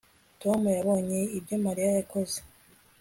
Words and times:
tom 0.41 0.59
yabonye 0.77 1.19
ibyo 1.37 1.55
mariya 1.65 1.89
yakoze 1.97 2.37